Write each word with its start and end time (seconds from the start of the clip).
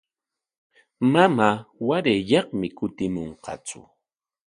Mamaama 1.11 1.49
warayyaqmi 1.87 2.67
kutimunqatsu. 2.77 3.79